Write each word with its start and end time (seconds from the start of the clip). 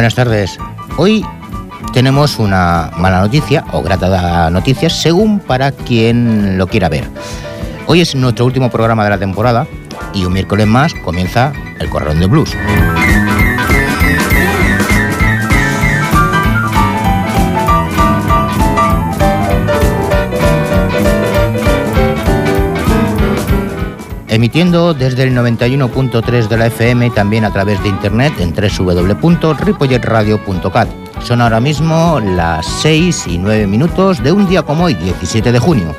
Buenas 0.00 0.14
tardes. 0.14 0.58
Hoy 0.96 1.22
tenemos 1.92 2.38
una 2.38 2.90
mala 2.96 3.20
noticia 3.20 3.66
o 3.70 3.82
grata 3.82 4.48
noticia 4.48 4.88
según 4.88 5.40
para 5.40 5.72
quien 5.72 6.56
lo 6.56 6.68
quiera 6.68 6.88
ver. 6.88 7.04
Hoy 7.86 8.00
es 8.00 8.14
nuestro 8.14 8.46
último 8.46 8.70
programa 8.70 9.04
de 9.04 9.10
la 9.10 9.18
temporada 9.18 9.66
y 10.14 10.24
un 10.24 10.32
miércoles 10.32 10.66
más 10.66 10.94
comienza 11.04 11.52
el 11.78 11.90
Corrón 11.90 12.18
de 12.18 12.24
Blues. 12.28 12.56
Emitiendo 24.30 24.94
desde 24.94 25.24
el 25.24 25.36
91.3 25.36 26.48
de 26.48 26.56
la 26.56 26.68
FM 26.68 27.10
también 27.10 27.44
a 27.44 27.52
través 27.52 27.82
de 27.82 27.90
internet 27.90 28.32
en 28.38 28.54
www.ripolletradio.cat. 28.54 30.88
Son 31.22 31.42
ahora 31.42 31.60
mismo 31.60 32.18
las 32.20 32.64
6 32.80 33.26
y 33.26 33.38
9 33.38 33.66
minutos 33.66 34.22
de 34.22 34.32
un 34.32 34.48
día 34.48 34.62
como 34.62 34.84
hoy, 34.84 34.94
17 34.94 35.52
de 35.52 35.58
junio. 35.58 35.94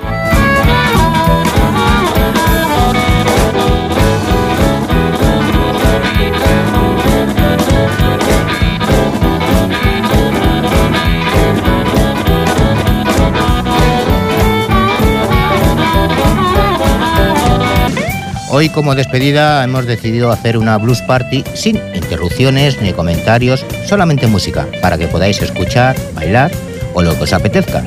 Hoy 18.53 18.67
como 18.67 18.95
despedida 18.95 19.63
hemos 19.63 19.85
decidido 19.85 20.29
hacer 20.29 20.57
una 20.57 20.77
blues 20.77 21.01
party 21.03 21.41
sin 21.53 21.77
interrupciones 21.95 22.81
ni 22.81 22.91
comentarios, 22.91 23.65
solamente 23.85 24.27
música, 24.27 24.67
para 24.81 24.97
que 24.97 25.07
podáis 25.07 25.41
escuchar, 25.41 25.95
bailar 26.13 26.51
o 26.93 27.01
lo 27.01 27.15
que 27.15 27.23
os 27.23 27.31
apetezca. 27.31 27.81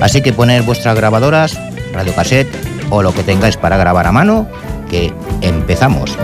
Así 0.00 0.20
que 0.20 0.32
poner 0.32 0.62
vuestras 0.62 0.96
grabadoras, 0.96 1.56
radiocassette 1.92 2.52
o 2.90 3.04
lo 3.04 3.14
que 3.14 3.22
tengáis 3.22 3.56
para 3.56 3.76
grabar 3.76 4.08
a 4.08 4.12
mano, 4.12 4.48
que 4.90 5.12
empezamos. 5.42 6.18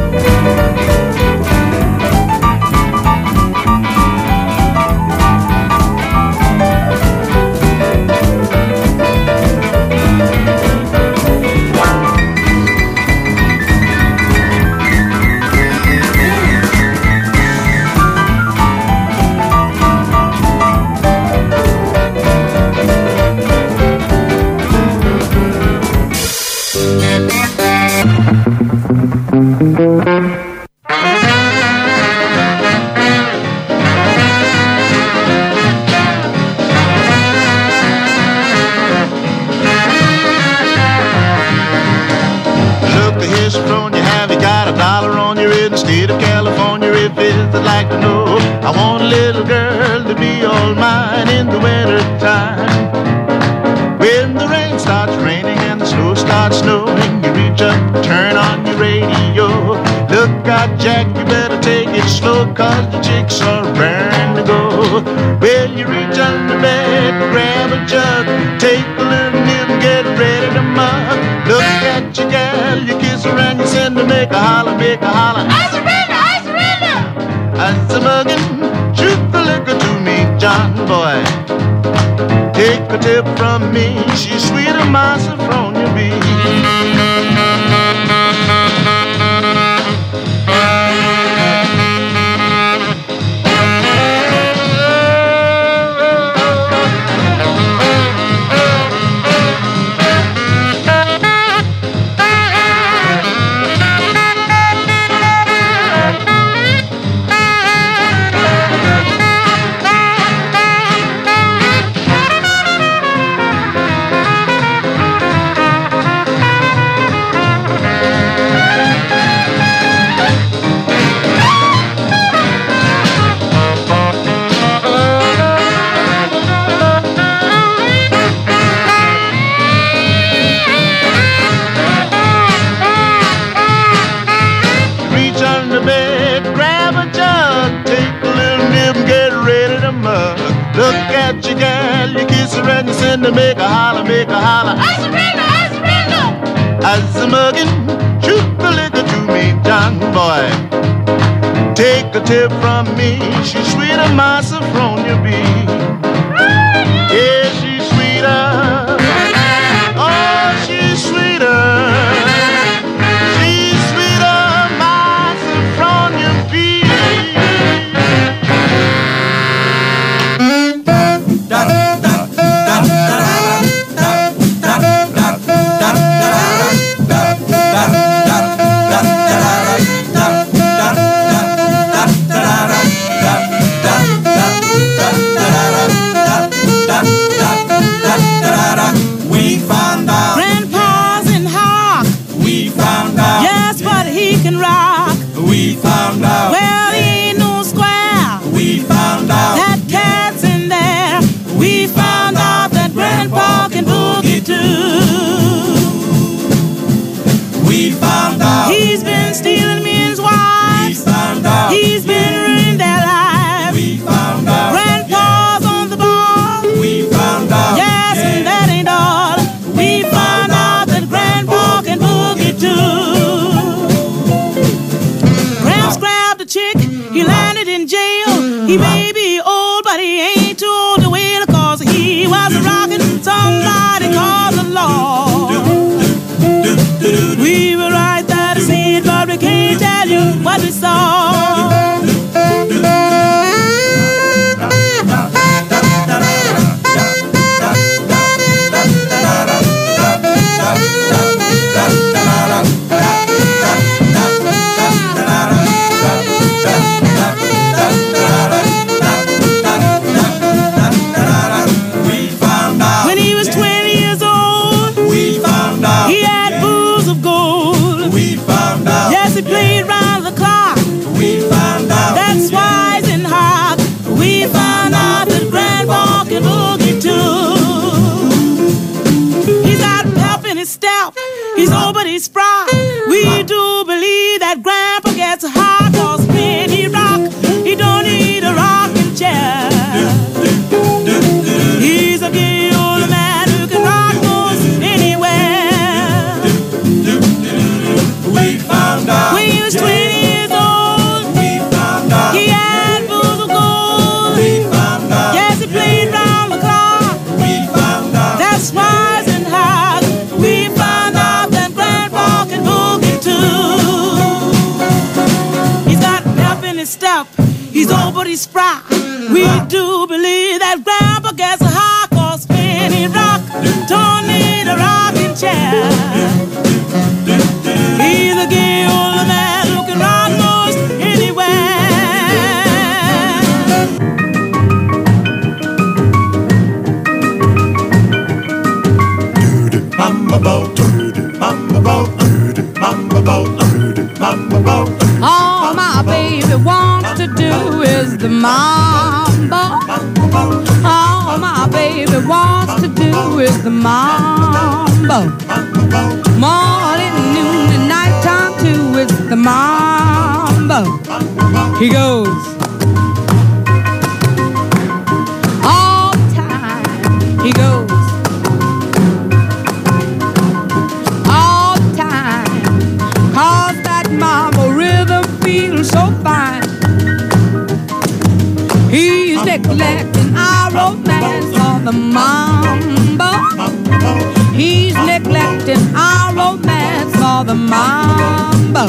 mambo. 387.57 388.87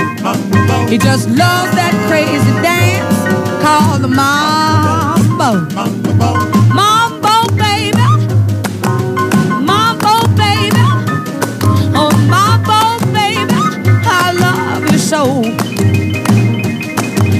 He 0.90 0.98
just 0.98 1.28
loves 1.30 1.72
that 1.76 1.94
crazy 2.08 2.52
dance 2.62 3.18
called 3.64 4.02
the 4.02 4.08
mambo. 4.08 5.52
Mambo, 6.74 7.34
baby. 7.56 8.08
Mambo, 9.64 10.28
baby. 10.36 10.84
Oh, 11.96 12.12
mambo, 12.30 13.04
baby. 13.14 13.54
I 14.06 14.32
love 14.34 14.92
you 14.92 14.98
so. 14.98 15.42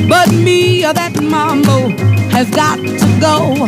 But 0.08 0.30
me 0.32 0.82
that 0.84 1.22
mambo 1.22 1.90
has 2.32 2.50
got 2.52 2.78
to 2.78 3.08
go. 3.20 3.68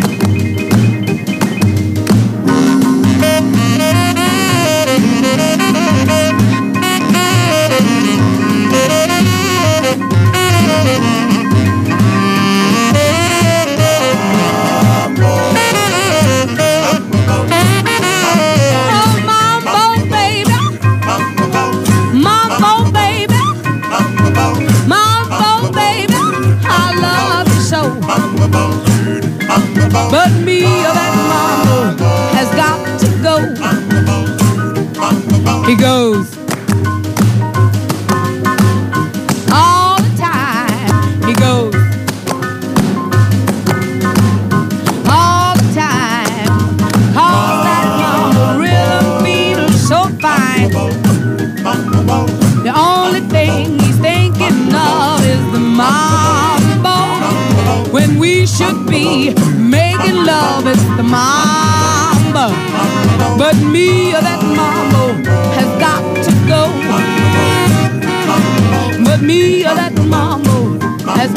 But 29.92 30.32
me, 30.44 30.64
oh, 30.66 30.94
that 30.94 31.14
mama 31.30 31.98
has 32.36 32.50
got 32.56 32.78
to 33.02 33.08
go. 33.24 33.36
He 35.68 35.76
goes. 35.76 36.09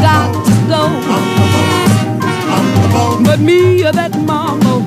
got 0.03 0.33
to 0.45 0.55
go. 0.69 0.83
But 3.25 3.39
me 3.41 3.85
or 3.87 3.93
that 3.93 4.13
mama 4.27 4.81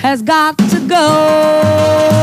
has 0.00 0.22
got 0.22 0.56
to 0.58 0.78
go. 0.86 2.19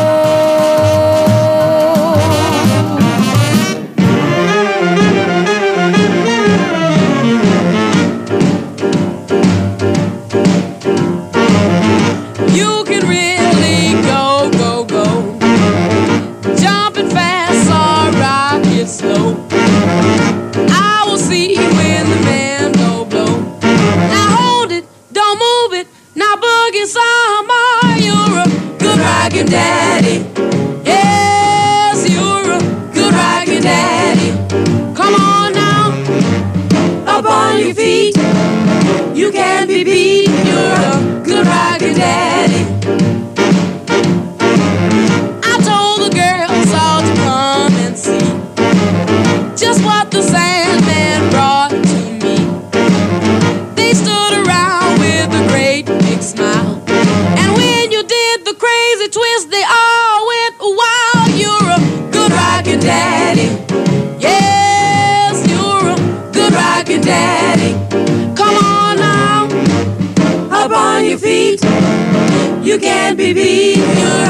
You 73.17 74.26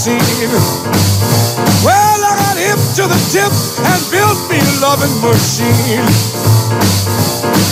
seen. 0.00 0.48
Well, 1.84 2.20
I 2.24 2.32
got 2.40 2.56
hip 2.56 2.80
to 2.96 3.04
the 3.04 3.20
tip 3.28 3.52
and 3.84 4.00
built 4.08 4.40
me 4.48 4.56
a 4.56 4.74
loving 4.80 5.12
machine. 5.20 6.00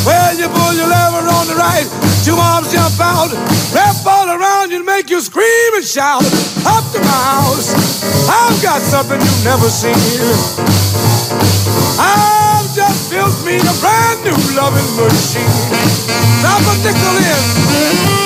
Well, 0.04 0.36
you 0.36 0.52
pull 0.52 0.76
your 0.76 0.92
lever 0.92 1.24
on 1.24 1.48
the 1.48 1.56
right, 1.56 1.88
two 2.28 2.36
arms 2.36 2.68
jump 2.68 3.00
out, 3.00 3.32
wrap 3.72 3.96
all 4.04 4.28
around 4.28 4.68
you 4.68 4.76
and 4.76 4.84
make 4.84 5.08
you 5.08 5.22
scream 5.22 5.72
and 5.72 5.84
shout. 5.84 6.20
Up 6.68 6.84
to 6.92 7.00
my 7.00 7.20
house, 7.32 7.72
I've 8.28 8.60
got 8.60 8.82
something 8.84 9.16
you've 9.16 9.44
never 9.48 9.72
seen. 9.72 9.96
I've 11.96 12.68
just 12.76 13.08
built 13.08 13.40
me 13.48 13.56
a 13.56 13.74
brand 13.80 14.20
new 14.28 14.36
loving 14.52 14.90
machine. 15.00 15.48
Drop 16.44 16.60
a 16.60 18.17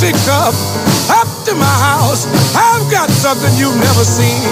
Dixie 0.00 0.16
cup 0.24 0.56
up 1.12 1.28
to 1.44 1.52
my 1.52 1.76
house. 1.84 2.24
I've 2.56 2.88
got 2.90 3.10
something 3.10 3.52
you've 3.60 3.76
never 3.76 4.00
seen. 4.00 4.48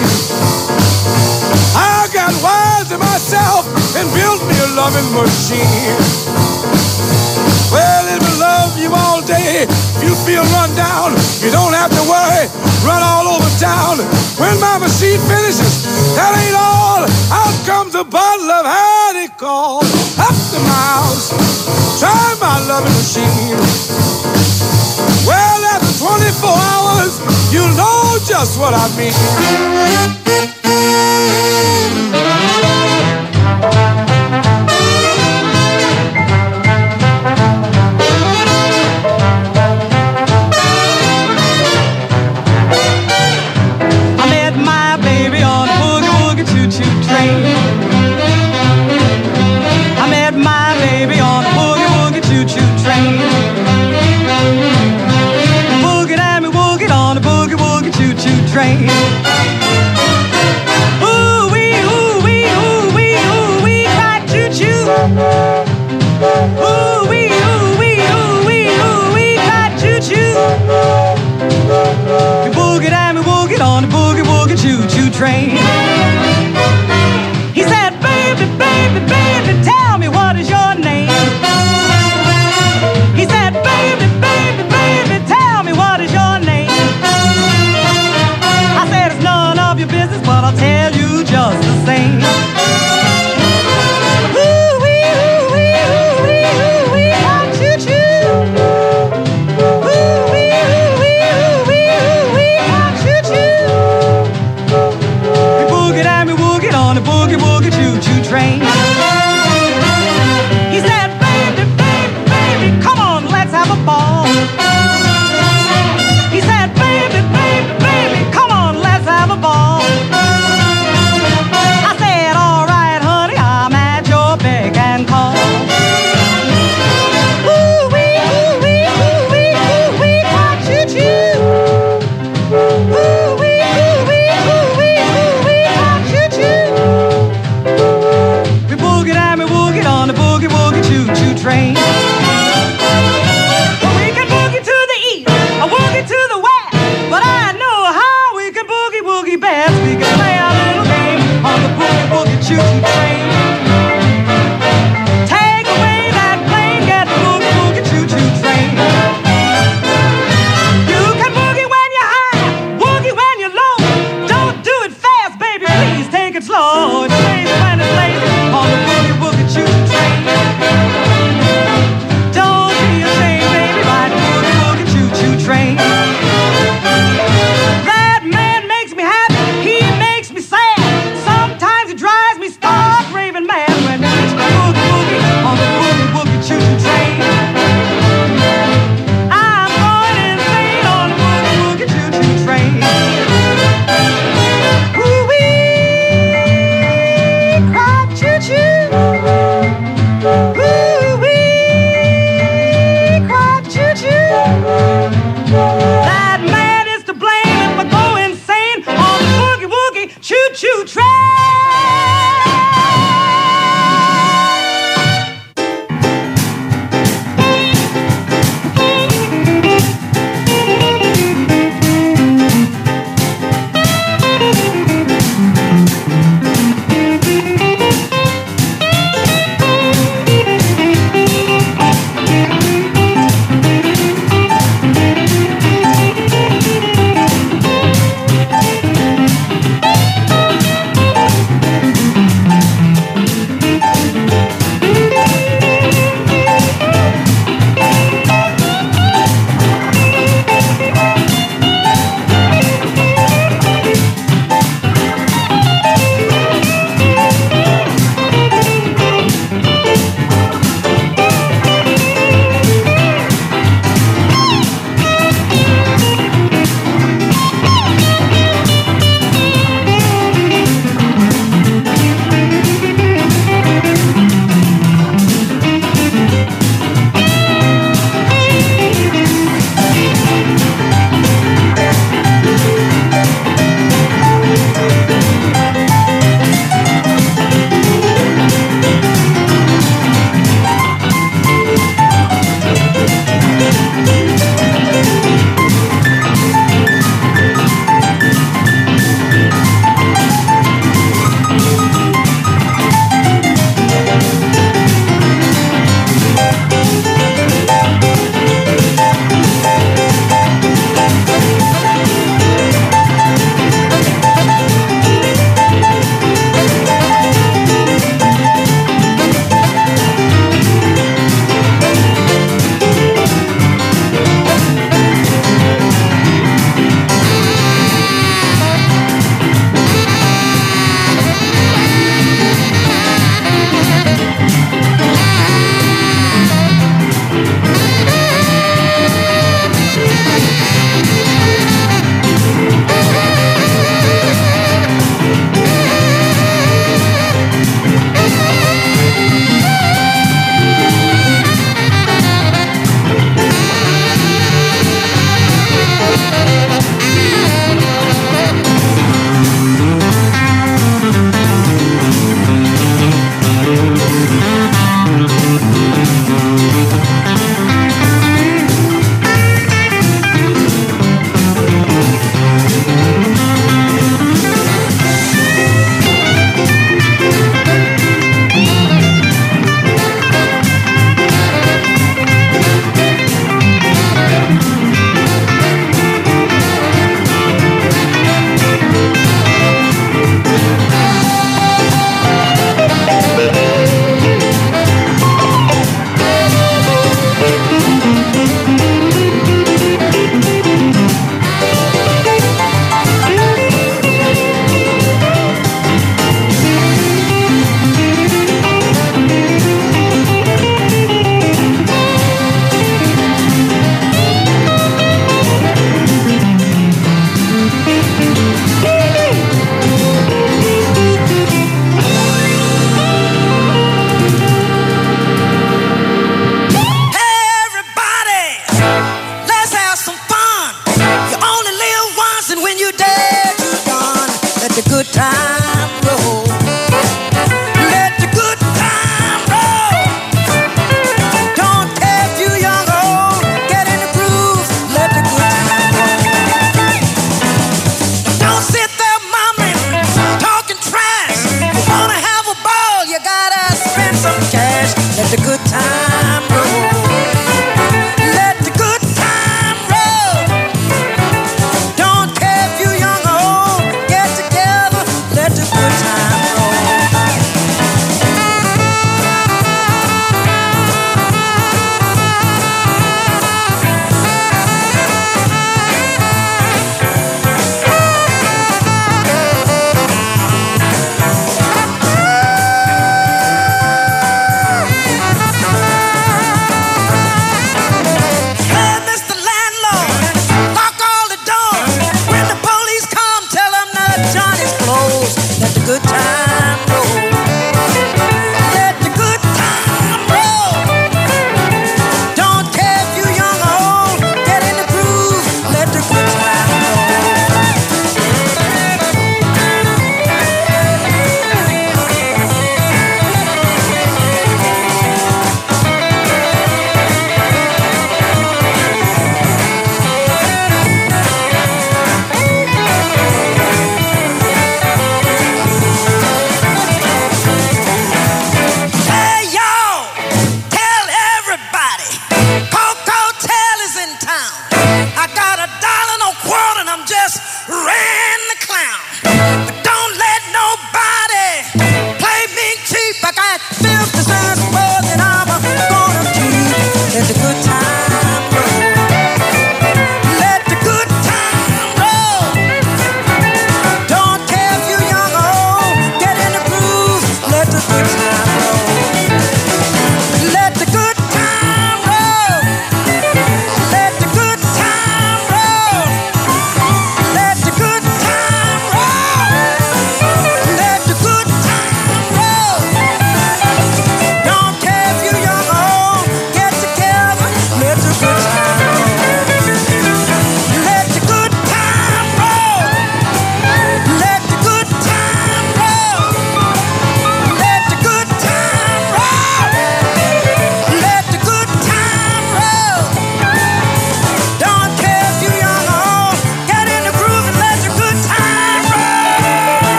I 1.72 2.04
got 2.12 2.36
wise 2.44 2.92
to 2.92 2.98
myself 3.00 3.64
and 3.96 4.04
built 4.12 4.44
me 4.44 4.52
a 4.60 4.68
loving 4.76 5.08
machine. 5.16 5.96
Well, 7.72 8.04
it 8.12 8.20
will 8.20 8.38
love 8.44 8.76
you 8.76 8.92
all 8.92 9.24
day. 9.24 9.64
If 9.64 10.04
you 10.04 10.12
feel 10.28 10.44
run 10.52 10.68
down, 10.76 11.16
you 11.40 11.48
don't 11.48 11.72
have 11.72 11.96
to 11.96 12.04
worry. 12.04 12.44
Run 12.84 13.00
all 13.00 13.40
over 13.40 13.48
town. 13.56 14.04
When 14.36 14.52
my 14.60 14.76
machine 14.76 15.20
finishes, 15.32 15.88
that 16.12 16.36
ain't 16.44 16.60
all. 16.60 17.08
Out 17.32 17.56
comes 17.64 17.94
a 17.94 18.04
bottle 18.04 18.52
of 18.52 18.68
honey 18.68 19.32
called 19.40 19.88
up 20.20 20.36
to 20.52 20.58
my 20.60 20.84
house. 20.92 21.32
Try 22.00 22.36
my 22.36 22.60
loving 22.68 22.92
machine. 22.92 24.07
Well, 26.00 26.12
after 26.12 26.30
24 26.30 26.48
hours, 26.50 27.52
you'll 27.52 27.74
know 27.76 28.18
just 28.26 28.58
what 28.58 28.74
I 28.74 28.86
mean. 28.96 30.57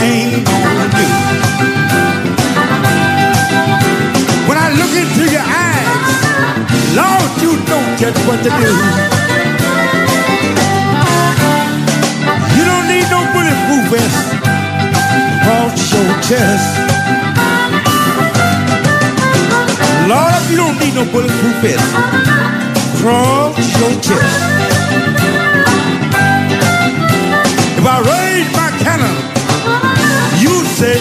Aim 0.00 0.44
on 0.46 0.90
you. 0.98 1.08
When 4.48 4.58
I 4.58 4.68
look 4.80 4.92
into 4.94 5.24
your 5.30 5.44
eyes, 5.44 6.10
Lord, 6.94 7.30
you 7.42 7.52
know 7.68 7.82
just 7.98 8.18
what 8.26 8.38
to 8.44 8.50
do. 8.62 8.72
You 12.56 12.64
don't 12.64 12.86
need 12.88 13.06
no 13.10 13.20
bulletproof 13.34 13.84
vest 13.92 14.34
across 15.36 15.92
your 15.92 16.08
chest. 16.28 16.68
Lord, 20.08 20.42
you 20.50 20.56
don't 20.56 20.78
need 20.80 20.94
no 20.94 21.04
bulletproof 21.12 21.56
vest 21.62 21.90
across 22.94 23.56
your 23.80 23.92
chest. 24.00 24.38
If 27.78 27.86
I 27.86 27.98
raise 28.00 28.50
my 28.56 28.70
cannon, 28.82 29.27
say 30.78 30.96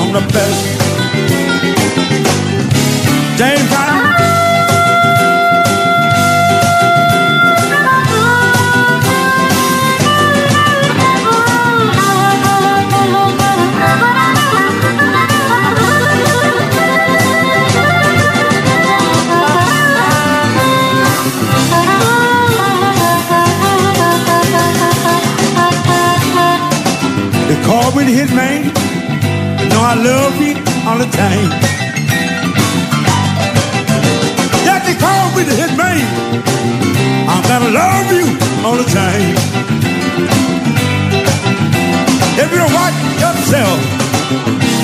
I'm 0.00 0.14
the 0.14 0.20
best. 0.32 0.80
Call 27.70 27.94
me 27.94 28.02
the 28.02 28.12
hitman. 28.18 28.59
Love 30.02 30.40
you 30.40 30.54
all 30.88 30.96
the 30.96 31.04
time. 31.12 31.50
Yeah, 34.64 34.78
they 34.80 34.94
me 35.36 35.42
the 35.44 35.52
hitman. 35.52 36.00
I'm 37.28 37.42
gonna 37.42 37.70
love 37.70 38.10
you 38.10 38.24
all 38.64 38.76
the 38.76 38.84
time. 38.84 39.36
If 42.38 42.50
you 42.50 42.58
don't 42.58 42.72
watch 42.72 42.96
yourself, 43.20 43.78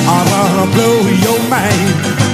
I'm 0.07 0.29
gonna 0.29 0.73
blow 0.75 1.01
your 1.25 1.41
mind. 1.49 2.26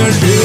you're. 0.00 0.39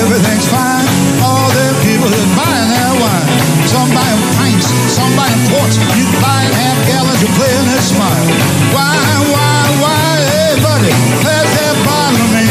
everything's 0.00 0.48
fine. 0.48 0.86
All 1.20 1.48
the 1.52 1.68
people 1.84 2.08
are 2.08 2.30
buying 2.38 2.68
their 2.72 2.94
wine. 3.00 3.28
Some 3.68 3.88
buying 3.92 4.22
pints, 4.38 4.68
some 4.92 5.12
buying 5.16 5.42
quarts. 5.52 5.76
You 5.96 6.04
buy 6.20 6.42
half 6.48 6.78
gallons, 6.88 7.20
you're 7.20 7.36
playing 7.36 7.68
it 7.72 7.84
smart. 7.84 8.24
Why, 8.72 8.96
why, 9.32 9.60
why, 9.80 10.12
hey 10.32 10.54
buddy, 10.60 10.92
pass 11.24 11.48
that 11.56 11.76
bottle 11.86 12.18
to 12.20 12.26
me. 12.32 12.44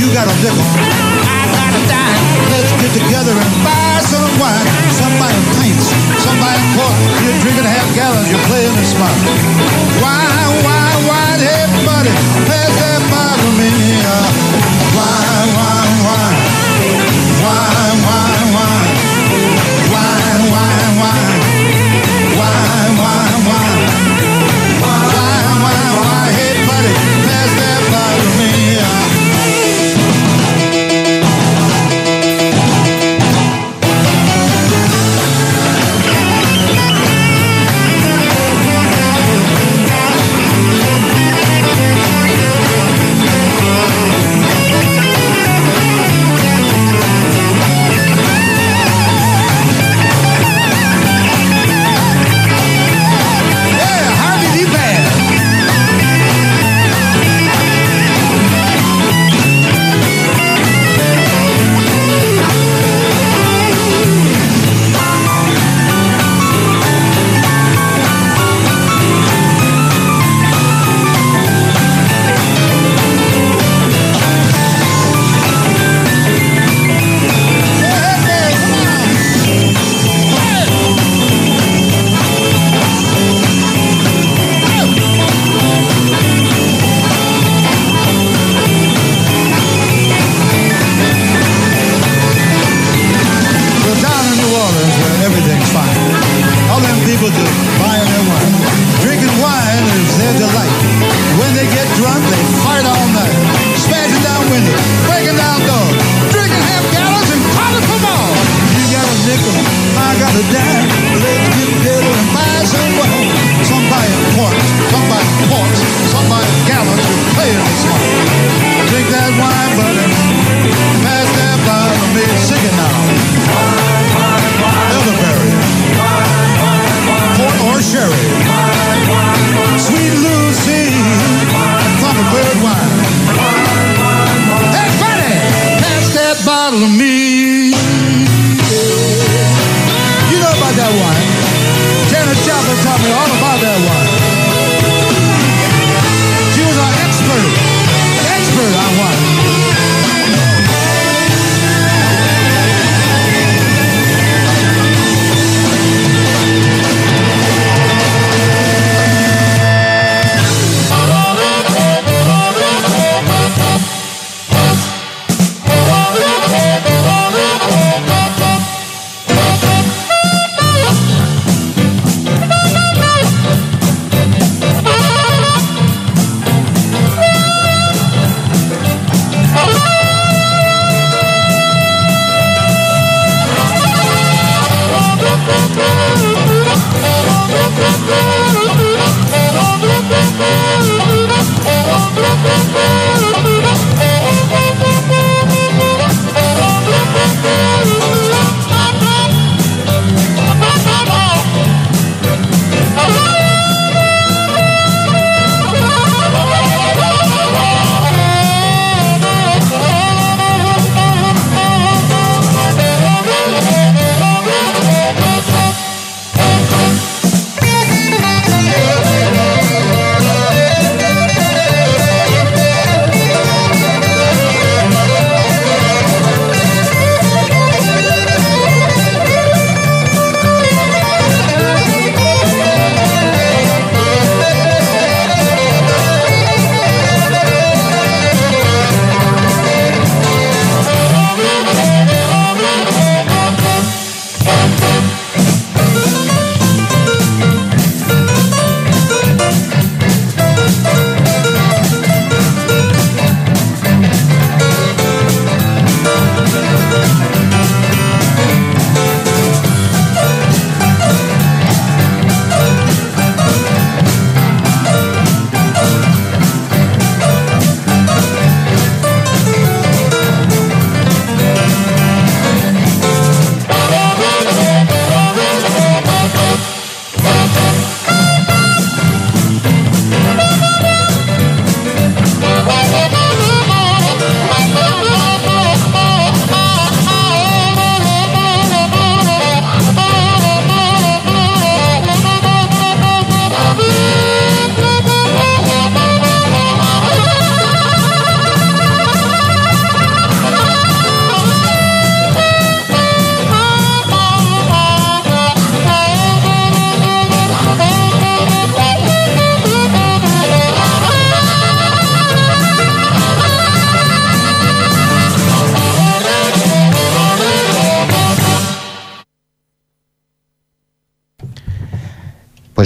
You 0.00 0.06
got 0.16 0.26
a 0.28 0.34
nickel, 0.40 0.64
I 1.26 1.40
got 1.52 1.72
a 1.76 1.82
dime. 1.88 2.24
Let's 2.52 2.72
get 2.80 2.92
together 2.96 3.34
and 3.36 3.54
buy 3.64 4.00
some 4.04 4.32
wine. 4.40 4.68
Some 4.96 5.14
buying 5.20 5.46
pints, 5.56 5.86
some 6.20 6.36
buying 6.40 6.66
quarts. 6.76 7.00
You're 7.24 7.40
drinking 7.44 7.68
half 7.68 7.88
gallons, 7.96 8.28
you're 8.28 8.46
playing 8.48 8.74
it 8.76 8.88
smart. 8.88 9.79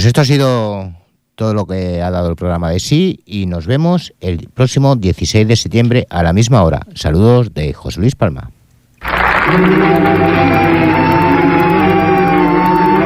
Pues 0.05 0.09
esto 0.09 0.21
ha 0.21 0.25
sido 0.25 0.93
todo 1.33 1.55
lo 1.55 1.65
que 1.65 2.03
ha 2.03 2.11
dado 2.11 2.29
el 2.29 2.35
programa 2.35 2.69
de 2.69 2.79
sí 2.79 3.21
y 3.25 3.47
nos 3.47 3.65
vemos 3.65 4.13
el 4.21 4.49
próximo 4.53 4.95
16 4.95 5.47
de 5.47 5.55
septiembre 5.55 6.05
a 6.11 6.21
la 6.21 6.31
misma 6.31 6.61
hora. 6.61 6.81
Saludos 6.93 7.55
de 7.55 7.73
José 7.73 8.01
Luis 8.01 8.15
Palma. 8.15 8.51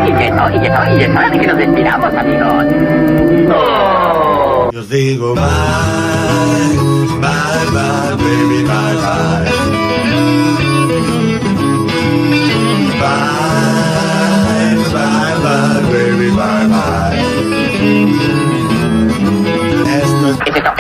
Y 0.06 0.12
que 0.12 0.30
no, 0.30 0.54
y 0.54 0.60
que 0.60 0.70
no, 0.70 0.98
y 0.98 1.04
es 1.04 1.10
hora 1.10 1.30
de 1.30 1.40
que 1.40 1.48
nos 1.48 1.58
despidamos, 1.58 2.14
amigos. 2.14 2.66
¡Oh! 3.56 4.70
Yo 4.74 4.80
os 4.82 4.90
digo 4.90 5.36
bye, 5.36 5.44
bye, 7.22 7.66
bye, 7.72 8.16
baby, 8.18 8.64
bye, 8.66 8.74
bye. 8.74 8.89